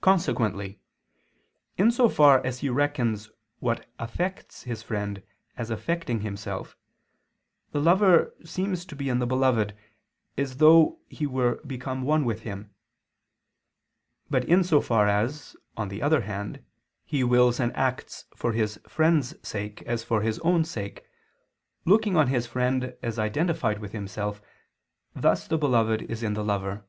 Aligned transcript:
Consequently 0.00 0.80
in 1.76 1.90
so 1.90 2.08
far 2.08 2.42
as 2.46 2.60
he 2.60 2.70
reckons 2.70 3.28
what 3.58 3.86
affects 3.98 4.62
his 4.62 4.82
friend 4.82 5.22
as 5.54 5.68
affecting 5.68 6.20
himself, 6.20 6.78
the 7.72 7.78
lover 7.78 8.34
seems 8.42 8.86
to 8.86 8.96
be 8.96 9.10
in 9.10 9.18
the 9.18 9.26
beloved, 9.26 9.76
as 10.38 10.56
though 10.56 11.00
he 11.10 11.26
were 11.26 11.56
become 11.66 12.04
one 12.04 12.24
with 12.24 12.40
him: 12.44 12.74
but 14.30 14.46
in 14.46 14.64
so 14.64 14.80
far 14.80 15.06
as, 15.06 15.54
on 15.76 15.88
the 15.90 16.00
other 16.00 16.22
hand, 16.22 16.64
he 17.04 17.22
wills 17.22 17.60
and 17.60 17.76
acts 17.76 18.24
for 18.34 18.52
his 18.54 18.80
friend's 18.88 19.34
sake 19.46 19.82
as 19.82 20.02
for 20.02 20.22
his 20.22 20.38
own 20.38 20.64
sake, 20.64 21.04
looking 21.84 22.16
on 22.16 22.28
his 22.28 22.46
friend 22.46 22.96
as 23.02 23.18
identified 23.18 23.78
with 23.78 23.92
himself, 23.92 24.40
thus 25.14 25.46
the 25.46 25.58
beloved 25.58 26.00
is 26.00 26.22
in 26.22 26.32
the 26.32 26.42
lover. 26.42 26.86